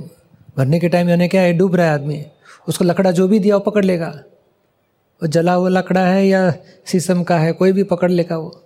मरने 0.59 0.79
के 0.79 0.89
टाइम 0.89 1.09
यानी 1.09 1.27
क्या 1.27 1.41
है 1.41 1.53
डूब 1.53 1.75
रहा 1.75 1.87
है 1.87 1.93
आदमी। 1.93 2.25
उसको 2.67 2.85
लकड़ा 2.85 3.11
जो 3.11 3.27
भी 3.27 3.39
दिया 3.39 3.55
वो 3.55 3.59
पकड़ 3.59 3.85
लेगा। 3.85 4.23
वो 5.23 5.27
जला 5.27 5.53
हुआ 5.53 5.69
लकड़ा 5.69 6.01
है 6.01 6.27
या 6.27 6.53
शीशम 6.85 7.23
का 7.23 7.37
है, 7.37 7.51
कोई 7.51 7.71
भी 7.71 7.83
पकड़ 7.83 8.11
लेगा 8.11 8.37
वो। 8.37 8.63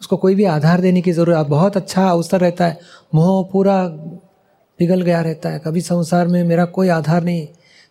उसको 0.00 0.16
कोई 0.16 0.34
भी 0.34 0.44
आधार 0.44 0.80
देने 0.80 1.02
की 1.02 1.12
ज़रूरत, 1.12 1.46
बहुत 1.46 1.76
अच्छा 1.76 2.08
अवसर 2.08 2.40
रहता 2.40 2.66
है। 2.66 2.80
मोह 3.14 3.48
पूरा 3.52 3.88
पिघल 4.78 5.02
गया 5.02 5.20
रहता 5.20 5.48
है। 5.48 5.58
कभी 5.58 5.80
संसार 5.80 6.28
में 6.28 6.44
मेरा 6.44 6.64
कोई 6.64 6.88
आधार 6.88 7.24
नहीं। 7.24 7.46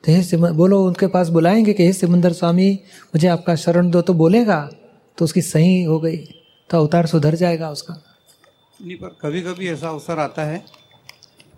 तो 0.06 0.12
हे 0.12 0.24
सिम, 0.24 0.50
बोलो 0.50 0.86
उनके 0.86 1.08
पास 1.08 1.30
बुलाएँगे 1.30 1.74
कि, 1.74 1.86
हे 1.86 1.94
सिमंदर 1.94 2.34
स्वामी, 2.34 2.72
मुझे 3.06 3.28
आपका 3.28 3.56
शरण 3.56 3.90
दो। 3.90 4.02
तो 4.02 4.14
बोलेगा 4.14 4.70
तो 5.18 5.26
उसकी 5.26 5.42
सही 5.42 5.84
हो 5.84 6.00
गई। 6.00 6.18
तो 6.70 6.78
अवतार 6.78 7.06
सुधर 7.06 7.36
जाएगा 7.36 7.70
उसका। 7.70 8.04
नहीं, 8.86 8.98
पर 8.98 9.08
कभी 9.08 9.42
कभी 9.42 9.70
ऐसा 9.70 9.90
अवसर 9.90 10.20
आता 10.20 10.44
है 10.44 10.66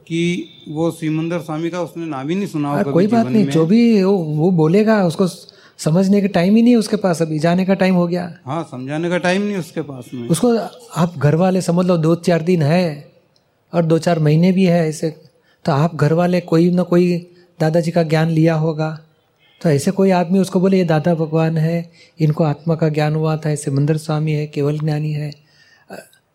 कि 0.09 0.49
वो 0.67 0.89
सिमंदर 0.91 1.39
स्वामी 1.39 1.69
का 1.69 1.81
उसने 1.81 2.05
नाम 2.05 2.29
ही 2.29 2.35
नहीं 2.35 2.47
सुना 2.47 2.69
होगा 2.69 2.91
कोई 2.91 3.07
बात 3.07 3.27
नहीं 3.27 3.45
जो 3.45 3.65
भी 3.65 4.03
वो, 4.03 4.17
वो 4.17 4.51
बोलेगा 4.51 5.03
उसको 5.05 5.27
समझने 5.79 6.21
का 6.21 6.27
टाइम 6.27 6.55
ही 6.55 6.61
नहीं 6.61 6.75
उसके 6.75 6.95
पास 6.95 7.21
अभी 7.21 7.39
जाने 7.39 7.65
का 7.65 7.73
टाइम 7.73 7.95
हो 7.95 8.07
गया। 8.07 8.23
हाँ 8.45 8.63
समझाने 8.71 9.09
का 9.09 9.17
टाइम 9.17 9.41
नहीं 9.41 9.57
उसके 9.57 9.81
पास 9.81 10.09
में। 10.13 10.27
उसको 10.29 10.57
आप 10.95 11.13
घर 11.17 11.35
वाले 11.35 11.61
समझ 11.61 11.85
लो 11.85 11.97
दो 11.97 12.15
चार 12.15 12.41
दिन 12.41 12.61
है 12.61 13.11
और 13.73 13.85
दो 13.85 13.97
चार 13.97 14.19
महीने 14.19 14.51
भी 14.51 14.65
है 14.65 14.87
ऐसे। 14.89 15.09
तो 15.65 15.71
आप 15.71 15.95
घर 15.95 16.13
वाले 16.13 16.41
कोई 16.41 16.71
ना 16.71 16.83
कोई 16.83 17.17
दादाजी 17.59 17.91
का 17.91 18.03
ज्ञान 18.03 18.29
लिया 18.29 18.55
होगा। 18.55 18.89
तो 19.61 19.69
ऐसे 19.69 19.91
कोई 19.91 20.09
आदमी 20.11 20.39
उसको 20.39 20.59
बोले 20.59 20.77
ये 20.77 20.83
दादा 20.83 21.15
भगवान 21.15 21.57
है 21.57 21.91
इनको 22.19 22.43
आत्मा 22.43 22.75
का 22.75 22.89
ज्ञान 22.89 23.15
हुआ 23.15 23.37
था 23.37 23.49
ऐसे 23.51 23.71
मंदिर 23.71 23.97
स्वामी 23.97 24.31
है 24.31 24.47
केवल 24.47 24.79
ज्ञानी 24.79 25.11
है। 25.11 25.48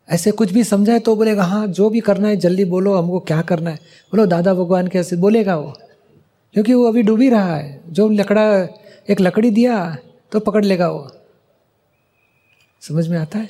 ऐसे 0.08 0.30
कुछ 0.30 0.52
भी 0.52 0.64
समझाए 0.64 0.98
तो 0.98 1.16
बोलेगा 1.16 1.42
हाँ 1.42 1.66
जो 1.66 1.88
भी 1.90 2.00
करना 2.00 2.28
है, 2.28 2.36
जल्दी 2.36 2.64
बोलो, 2.64 2.94
हमको 2.94 3.20
क्या 3.20 3.40
करना 3.42 3.70
है? 3.70 3.76
बोलो, 3.76 4.26
दादा 4.26 4.54
भगवान 4.54 4.88
कैसे 4.88 5.16
बोलेगा 5.16 5.56
वो, 5.56 5.72
क्योंकि 6.54 6.74
वो 6.74 6.88
अभी 6.88 7.02
डूबी 7.02 7.28
रहा 7.28 7.56
है। 7.56 7.80
जो 7.88 8.08
लकड़ा, 8.08 8.42
एक 9.10 9.20
लकड़ी 9.20 9.50
दिया 9.50 9.96
तो 10.32 10.40
पकड़ 10.40 10.64
लेगा 10.64 10.88
वो। 10.88 11.10
समझ 12.82 13.08
में 13.08 13.18
आता 13.18 13.38
है? 13.38 13.48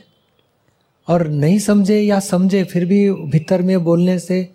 और 1.08 1.26
नहीं 1.28 1.58
समझे 1.58 2.00
या 2.00 2.20
समझे, 2.20 2.64
फिर 2.64 2.84
भी 2.86 3.10
भीतर 3.10 3.62
में 3.62 3.84
बोलने 3.84 4.18
से 4.18 4.48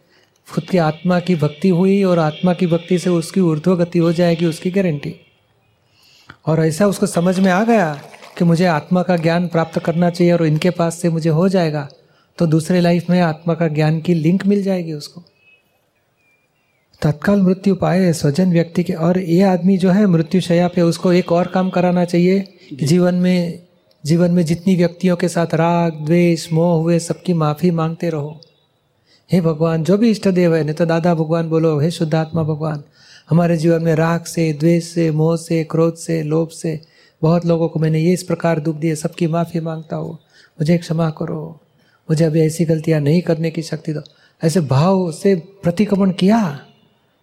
खुद 0.53 0.63
की 0.63 0.77
आत्मा 0.77 1.19
की 1.19 1.35
भक्ति 1.35 1.69
हुई 1.69 2.03
और 2.03 2.19
आत्मा 2.19 2.53
की 2.53 2.67
भक्ति 2.67 2.99
से 2.99 3.09
उसकी 3.09 3.41
ऊर्ध्व 3.41 3.75
गति 3.75 3.99
हो 3.99 4.13
जाएगी, 4.13 4.45
उसकी 4.45 4.71
गारंटी। 4.71 5.15
और 6.45 6.65
ऐसा 6.65 6.87
उसको 6.87 7.07
समझ 7.07 7.39
में 7.39 7.51
आ 7.51 7.63
गया 7.63 8.01
कि 8.39 8.45
मुझे 8.45 8.65
आत्मा 8.65 9.01
का 9.03 9.15
ज्ञान 9.17 9.47
प्राप्त 9.47 9.79
करना 9.79 10.09
चाहिए 10.09 10.33
और 10.33 10.45
इनके 10.45 10.69
पास 10.69 10.97
से 10.97 11.09
मुझे 11.09 11.29
हो 11.29 11.47
जाएगा 11.49 11.87
तो 12.37 12.45
दूसरे 12.47 12.81
लाइफ 12.81 13.09
में 13.09 13.19
आत्मा 13.21 13.53
का 13.53 13.67
ज्ञान 13.67 13.99
की 14.01 14.13
लिंक 14.13 14.45
मिल 14.45 14.63
जाएगी 14.63 14.93
उसको। 14.93 15.23
तत्काल 17.01 17.41
मृत्यु 17.41 17.75
पाए 17.75 18.11
स्वजन 18.13 18.51
व्यक्ति 18.51 18.83
के, 18.83 18.93
और 18.93 19.19
ये 19.19 19.41
आदमी 19.41 19.77
जो 19.77 19.89
है 19.89 20.05
मृत्यु 20.05 20.41
शया 20.41 20.67
पे 20.67 20.81
उसको 20.81 21.13
एक 21.13 21.31
और 21.31 21.47
काम 21.47 21.69
कराना 21.69 22.05
चाहिए 22.05 22.47
जीवन 22.83 23.15
में 23.15 23.63
जीवन 24.03 24.31
में 24.31 24.43
जितनी 24.45 24.75
व्यक्तियों 24.75 25.15
के 25.15 25.27
साथ 25.27 25.53
राग, 25.53 25.93
द्वेष, 25.93 26.53
मोह 26.53 26.81
हुए 26.81 26.99
सबकी 26.99 27.33
माफ़ी 27.33 27.71
मांगते 27.71 28.09
रहो। 28.09 28.41
हे 29.31 29.41
भगवान, 29.41 29.83
जो 29.83 29.97
भी 29.97 30.11
इष्ट 30.11 30.27
देव 30.27 30.55
है, 30.55 30.63
नहीं 30.63 30.75
तो 30.75 30.85
दादा 30.85 31.13
भगवान 31.15 31.49
बोलो, 31.49 31.79
हे 31.79 31.91
शुद्धात्मा 31.91 32.43
भगवान, 32.43 32.83
हमारे 33.29 33.57
जीवन 33.57 33.83
में 33.83 33.93
राग 33.95 34.23
से, 34.23 34.53
द्वेष 34.53 34.83
से, 34.83 35.11
मोह 35.11 35.35
से, 35.37 35.63
क्रोध 35.63 35.95
से, 35.95 36.21
लोभ 36.23 36.49
से 36.49 36.79
बहुत 37.21 37.45
लोगों 37.45 37.67
को 37.69 37.79
मैंने 37.79 37.99
ये 37.99 38.13
इस 38.13 38.23
प्रकार 38.23 38.59
दुख 38.59 38.75
दिए 38.75 38.95
सबकी 38.95 39.27
माफ़ी 39.27 39.59
माँगता 39.59 39.95
हूँ। 39.95 40.13
मुझे 40.59 40.77
क्षमा 40.77 41.09
करो। 41.09 41.59
मुझे 42.09 42.25
अभी 42.25 42.41
ऐसी 42.41 42.65
गलतियाँ 42.65 42.99
नहीं 43.01 43.21
करने 43.21 43.51
की 43.51 43.61
शक्ति 43.61 43.93
दो। 43.93 44.01
ऐसे 44.41 44.61
भाव 44.61 45.11
से 45.11 45.35
प्रतिक्रमण 45.63 46.11
किया 46.11 46.39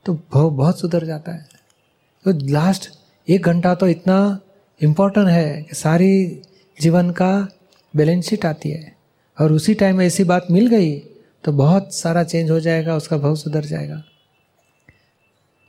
तो 0.07 0.15
भाव 0.15 0.51
बहुत 0.51 0.81
सुधर 0.81 1.05
जाता 1.05 1.33
है। 1.33 1.49
तो 2.25 2.33
लास्ट 2.49 2.89
एक 3.29 3.47
घंटा 3.47 3.75
तो 3.75 3.89
इतना 3.89 4.19
इम्पोर्टेंट 4.81 5.29
है 5.29 5.63
कि 5.63 5.75
सारी 5.75 6.43
जीवन 6.79 7.11
का 7.11 7.33
बैलेंस 7.95 8.29
शीट 8.29 8.45
आती 8.47 8.71
है। 8.71 8.95
और 9.39 9.53
उसी 9.53 9.75
टाइम 9.75 10.01
ऐसी 10.01 10.25
बात 10.25 10.47
मिल 10.51 10.67
गई 10.67 10.97
तो 11.45 11.53
बहुत 11.53 11.95
सारा 11.95 12.23
चेंज 12.25 12.51
हो 12.51 12.61
जाएगा, 12.61 12.97
उसका 12.97 13.17
भाव 13.19 13.35
सुधर 13.37 13.65
जाएगा। 13.65 14.03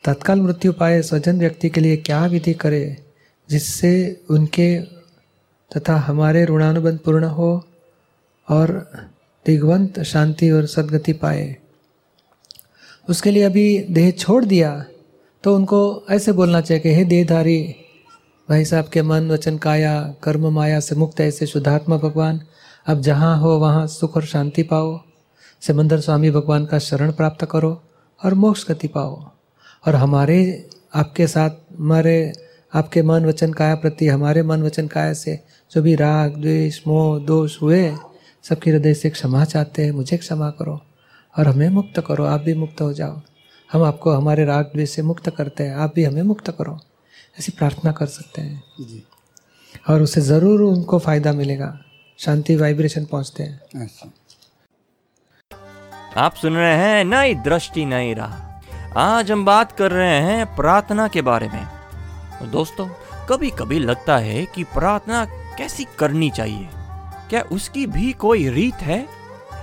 तत्काल 0.03 0.41
मृत्यु 0.41 0.73
पाए 0.73 1.01
स्वजन 1.01 1.39
व्यक्ति 1.39 1.69
के 1.69 1.81
लिए 1.81 1.97
क्या 1.97 2.25
विधि 2.25 2.53
करे? 2.53 2.97
जिससे 3.49 4.21
उनके 4.29 4.79
तथा 5.71 5.95
हमारे 5.95 6.45
ऋणानुबंध 6.45 6.99
पूर्ण 6.99 7.23
हो 7.23 7.65
और 8.49 8.91
दिग्वंत 9.45 9.99
शांति 10.03 10.51
और 10.51 10.65
सदगति 10.65 11.13
पाए। 11.13 11.55
उसके 13.09 13.31
लिए 13.31 13.43
अभी 13.43 13.79
देह 13.89 14.11
छोड़ 14.11 14.45
दिया 14.45 14.85
तो 15.43 15.55
उनको 15.55 16.05
ऐसे 16.09 16.31
बोलना 16.31 16.61
चाहिए 16.61 16.83
कि, 16.83 16.93
हे 16.93 17.03
देहधारी, 17.05 17.75
भाई 18.49 18.65
साहब 18.65 18.85
के 18.85 19.01
मन, 19.01 19.31
वचन, 19.31 19.57
काया, 19.57 20.15
कर्म, 20.23 20.47
माया 20.47 20.79
से 20.79 20.95
मुक्त 20.95 21.21
ऐसे 21.21 21.45
शुद्धात्मा 21.45 21.97
भगवान, 21.97 22.41
अब 22.87 23.01
जहाँ 23.01 23.37
हो 23.39 23.57
वहाँ 23.57 23.87
सुख 23.87 24.15
और 24.15 24.25
शांति 24.25 24.63
पाओ। 24.63 24.99
समंदर 25.61 25.99
स्वामी 25.99 26.31
भगवान 26.31 26.65
का 26.65 26.79
शरण 26.79 27.11
प्राप्त 27.11 27.47
करो 27.51 27.81
और 28.25 28.33
मोक्ष 28.33 28.67
गति 28.67 28.87
पाओ। 28.87 29.23
और 29.87 29.95
हमारे, 29.95 30.69
आपके 30.95 31.27
साथ 31.27 31.49
हमारे 31.49 32.33
आपके 32.73 33.01
मन 33.01 33.25
वचन 33.25 33.53
काया 33.53 33.75
प्रति 33.75 34.07
हमारे 34.07 34.43
मन 34.43 34.63
वचन 34.63 34.87
काया 34.87 35.13
से 35.13 35.39
जो 35.71 35.81
भी 35.81 35.95
राग 35.95 36.35
द्वेष 36.35 36.81
मोह 36.87 37.19
दोष 37.19 37.61
हुए 37.61 37.95
सबके 38.43 38.71
हृदय 38.71 38.93
से 38.93 39.09
क्षमा 39.09 39.43
चाहते 39.45 39.85
हैं 39.85 39.91
मुझे 39.91 40.17
क्षमा 40.17 40.49
करो 40.49 40.79
और 41.35 41.47
हमें 41.47 41.69
मुक्त 41.69 41.99
करो 42.07 42.25
आप 42.25 42.41
भी 42.41 42.53
मुक्त 42.53 42.81
हो 42.81 42.91
जाओ। 42.93 43.21
हम 43.69 43.83
आपको 43.83 44.11
हमारे 44.11 44.45
राग 44.45 44.65
द्वेष 44.65 44.89
से 44.89 45.01
मुक्त 45.01 45.29
करते 45.29 45.63
हैं 45.63 45.75
आप 45.75 45.93
भी 45.95 46.03
हमें 46.03 46.21
मुक्त 46.23 46.49
करो। 46.57 46.77
ऐसी 47.39 47.51
प्रार्थना 47.51 47.91
कर 47.91 48.05
सकते 48.05 48.41
हैं। 48.41 48.63
जी। 48.81 49.03
और 49.89 50.01
उससे 50.01 50.21
ज़रूर 50.21 50.61
उनको 50.61 50.99
फ़ायदा 50.99 51.33
मिलेगा। 51.33 51.77
शांति 52.19 52.55
वाइब्रेशन 52.55 53.05
पहुँचते 53.05 53.43
हैं। 53.43 53.83
अच्छा 53.83 54.11
आप 56.17 56.35
सुन 56.35 56.53
रहे 56.53 56.75
हैं 56.75 57.03
नई 57.05 57.33
दृष्टि 57.43 57.85
नई 57.85 58.13
राह। 58.13 58.99
आज 58.99 59.31
हम 59.31 59.45
बात 59.45 59.71
कर 59.71 59.91
रहे 59.91 60.19
हैं 60.21 60.45
प्रार्थना 60.55 61.07
के 61.07 61.21
बारे 61.21 61.47
में। 61.47 61.76
दोस्तों 62.43 62.87
कभी 63.29 63.49
कभी 63.49 63.79
लगता 63.79 64.17
है 64.17 64.45
कि 64.45 64.63
प्रार्थना 64.63 65.23
कैसी 65.57 65.85
करनी 65.99 66.29
चाहिए? 66.29 66.67
क्या 67.29 67.41
उसकी 67.51 67.85
भी 67.85 68.11
कोई 68.13 68.47
रीत 68.49 68.81
है? 68.81 68.99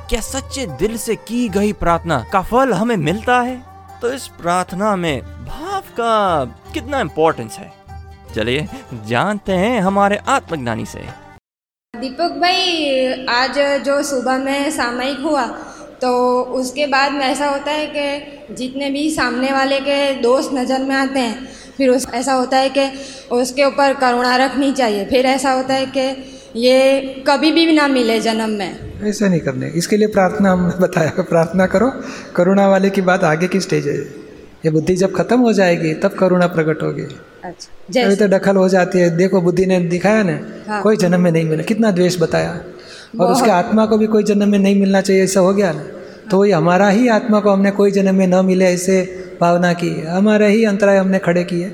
क्या 0.08 0.20
सच्चे 0.20 0.66
दिल 0.78 0.96
से 0.96 1.16
की 1.16 1.48
गई 1.48 1.72
प्रार्थना 1.72 2.24
का 2.32 2.42
फल 2.42 2.72
हमें 2.72 2.96
मिलता 2.96 3.40
है? 3.40 3.62
तो 4.00 4.12
इस 4.12 4.26
प्रार्थना 4.40 4.94
में 4.96 5.22
भाव 5.46 5.80
का 5.80 6.44
कितना 6.74 7.00
इम्पोर्टेंस 7.00 7.58
है? 7.58 7.72
चलिए, 8.34 8.68
जानते 9.06 9.52
हैं 9.52 9.80
हमारे 9.80 10.16
आत्मज्ञानी 10.28 10.86
से। 10.86 11.06
दीपक 11.94 12.38
भाई, 12.40 13.26
आज 13.28 13.58
जो 13.84 14.02
सुबह 14.02 14.38
में 14.38 14.70
सामयिक 14.70 15.20
हुआ 15.20 15.46
तो 15.94 16.40
उसके 16.42 16.86
बाद 16.86 17.12
में 17.12 17.20
ऐसा 17.20 17.48
होता 17.48 17.70
है 17.70 17.86
कि 17.86 18.54
जितने 18.54 18.90
भी 18.90 19.10
सामने 19.10 19.52
वाले 19.52 19.78
के 19.80 20.14
दोस्त 20.14 20.50
नज़र 20.54 20.82
में 20.84 20.94
आते 20.96 21.20
हैं 21.20 21.48
फिर 21.76 21.88
उस 21.88 22.06
ऐसा 22.14 22.32
होता 22.32 22.56
है 22.56 22.70
कि 22.70 22.90
उसके 23.32 23.64
ऊपर 23.64 23.94
करुणा 23.94 24.36
रखनी 24.36 24.72
चाहिए। 24.72 25.04
फिर 25.04 25.26
ऐसा 25.26 25.52
होता 25.52 25.74
है 25.74 25.86
कि 25.86 26.30
ये 26.56 27.00
कभी 27.28 27.52
भी 27.52 27.72
ना 27.72 27.88
मिले 27.88 28.20
जन्म 28.20 28.50
में। 28.50 28.92
ऐसा 29.04 29.28
नहीं 29.28 29.40
करने। 29.40 29.68
इसके 29.68 29.96
लिए 29.96 30.08
प्रार्थना 30.08 30.50
हमने 30.52 30.78
बताया। 30.80 31.22
प्रार्थना 31.22 31.66
करो 31.66 31.92
करुणा 32.36 32.68
वाले 32.68 32.90
की 32.90 33.00
बात 33.00 33.24
आगे 33.24 33.48
की 33.48 33.60
स्टेज 33.60 33.88
है। 33.88 34.24
ये 34.64 34.70
बुद्धि 34.70 34.96
जब 34.96 35.14
खत्म 35.14 35.40
हो 35.40 35.52
जाएगी 35.52 35.94
तब 35.94 36.10
करुणा 36.10 36.46
प्रकट 36.46 36.82
होगी। 36.82 37.02
अच्छा। 37.02 37.50
अभी 37.50 37.92
जैसे 37.92 38.16
तो 38.16 38.28
दखल 38.28 38.56
हो 38.56 38.68
जाती 38.68 38.98
है। 38.98 39.16
देखो 39.16 39.40
बुद्धि 39.40 39.66
ने 39.66 39.80
दिखाया 39.80 40.22
ना 40.22 40.40
हाँ। 40.68 40.82
कोई 40.82 40.96
जन्म 40.96 41.20
में 41.20 41.32
नहीं 41.32 41.44
मिला। 41.44 41.62
कितना 41.62 41.90
द्वेष 41.90 42.20
बताया। 42.20 42.60
और 43.20 43.32
उसके 43.32 43.50
आत्मा 43.50 43.86
को 43.86 43.98
भी 43.98 44.06
कोई 44.06 44.22
जन्म 44.22 44.48
में 44.48 44.58
नहीं 44.58 44.80
मिलना 44.80 45.00
चाहिए 45.00 45.24
ऐसा 45.24 45.40
हो 45.40 45.54
गया 45.54 45.72
ना। 45.72 45.84
तो 46.30 46.38
वही 46.38 46.50
हमारा 46.50 46.88
ही 46.88 47.08
आत्मा 47.08 47.40
को 47.40 47.50
हमने 47.50 47.70
कोई 47.70 47.90
जन्म 47.90 48.14
में 48.14 48.26
न 48.26 48.44
मिले 48.44 48.64
ऐसे 48.64 49.23
भावना 49.40 49.72
की 49.74 49.90
हमारे 50.02 50.48
ही 50.48 50.64
अंतराय 50.64 50.96
हमने 50.96 51.18
खड़े 51.20 51.44
किए। 51.44 51.66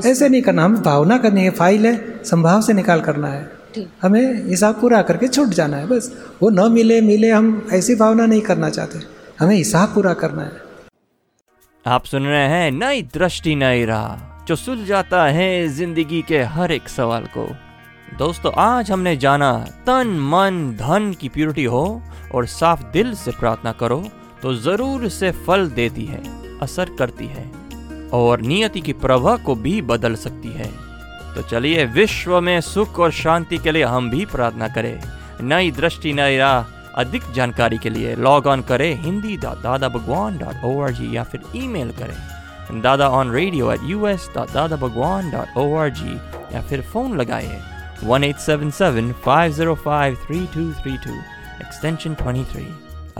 ऐसे 0.00 0.28
नहीं 0.28 0.42
करना 0.42 0.64
हम 0.64 0.76
भावना 0.82 1.18
करनी 1.18 1.42
है 1.42 1.50
फ़ाइल 1.52 1.86
है 1.86 2.22
संभाव 2.24 2.60
से 2.62 2.72
निकाल 2.72 3.00
करना 3.00 3.28
है। 3.28 3.84
हमें 4.02 4.48
हिसाब 4.48 4.80
पूरा 4.80 5.02
करके 5.02 5.28
छूट 5.28 5.48
जाना 5.50 5.76
है 5.76 5.86
बस। 5.86 6.10
वो 6.42 6.50
न 6.50 6.70
मिले 6.72 7.00
मिले 7.02 7.30
हम 7.30 7.68
ऐसी 7.72 7.94
भावना 7.96 8.26
नहीं 8.26 8.40
करना 8.42 8.70
चाहते। 8.70 8.98
हमें 9.40 9.54
हिसाब 9.56 9.94
पूरा 9.94 10.14
करना 10.14 10.42
है। 10.42 10.68
आप 11.84 12.04
सुन 12.04 12.26
रहे 12.26 12.48
हैं 12.48 12.70
नई 12.72 13.02
दृष्टि 13.14 13.54
नई 13.56 13.84
राह 13.84 14.44
जो 14.46 14.56
सुलझाता 14.56 15.24
है 15.28 15.68
ज़िंदगी 15.70 16.22
के 16.22 16.42
हर 16.54 16.72
एक 16.72 16.88
सवाल 16.88 17.24
को। 17.36 17.46
दोस्तों 18.18 18.52
आज 18.58 18.90
हमने 18.90 19.16
जाना 19.16 19.52
तन 19.86 20.08
मन 20.30 20.60
धन 20.78 21.14
की 21.20 21.28
प्यूरिटी 21.28 21.64
हो 21.66 21.84
और 22.34 22.46
साफ़ 22.48 22.82
दिल 22.92 23.14
से 23.14 23.30
प्रार्थना 23.30 23.72
करो 23.80 24.02
तो 24.42 24.54
ज़रूर 24.56 25.08
से 25.10 25.30
फल 25.46 25.68
देती 25.70 26.04
है। 26.04 26.22
असर 26.62 26.90
करती 26.98 27.26
है 27.26 27.50
और 28.14 28.40
नियति 28.42 28.80
की 28.80 28.92
प्रवाह 28.94 29.36
को 29.44 29.54
भी 29.56 29.80
बदल 29.84 30.14
सकती 30.16 30.52
है। 30.52 30.70
तो 31.34 31.42
चलिए 31.42 31.84
विश्व 31.94 32.40
में 32.40 32.60
सुख 32.60 32.98
और 33.00 33.10
शांति 33.12 33.58
के 33.58 33.72
लिए 33.72 33.84
हम 33.84 34.10
भी 34.10 34.24
प्रार्थना 34.26 34.68
करें। 34.68 35.00
नई 35.42 35.70
दृष्टि, 35.70 36.12
नई 36.12 36.36
राह, 36.38 36.64
अधिक 37.00 37.30
जानकारी 37.34 37.78
के 37.78 37.90
लिए 37.90 38.14
लॉग 38.16 38.46
ऑन 38.46 38.62
करें 38.62 38.94
Hindi 39.02 39.36
dot 39.36 39.62
Dada 39.62 39.88
Bhagwan 39.88 40.38
dot 40.38 40.64
O 40.64 40.80
R 40.82 40.92
G 40.92 41.16
या 41.16 41.22
फिर 41.24 41.42
ईमेल 41.56 41.90
करें। 41.98 42.80
Dada 42.82 43.08
on 43.10 43.30
radio 43.32 43.72
at 43.72 43.80
U 43.84 44.06
S 44.06 44.28
dot 44.34 44.52
Dada 44.52 44.76
Bhagwan 44.78 45.30
dot 45.30 45.56
O 45.58 45.74
R 45.76 45.90
G 45.90 46.14
या 46.54 46.60
फिर 46.60 46.82
फ़ोन 46.82 47.16
लगाए। 47.16 47.60
One 48.04 48.24
eight 48.24 48.36
seven 48.38 48.70
seven 48.72 49.12
five 49.24 49.52
zero 49.52 49.74
five 49.84 50.16
three 50.26 50.40
two 50.54 50.70
three 50.74 50.96
two 51.04 51.14
extension 51.60 52.14
twenty 52.14 52.44
three 52.52 52.66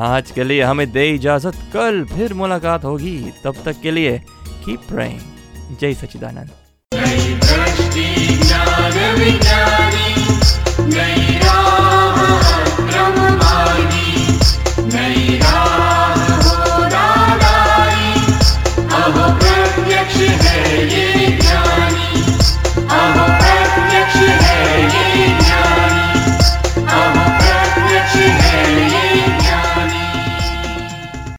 आज 0.01 0.31
के 0.31 0.45
लिए 0.45 0.63
हमें 0.63 0.91
दे 0.93 1.07
इजाज़त, 1.11 1.57
कल 1.73 2.05
फिर 2.13 2.33
मुलाकात 2.35 2.85
होगी। 2.85 3.17
तब 3.45 3.57
तक 3.65 3.81
के 3.83 3.91
लिए 3.91 4.19
कीप 4.65 4.81
प्रेइंग 4.89 5.77
जय 5.81 5.95
सचिदानंद 5.95 6.51
नई 10.95 11.30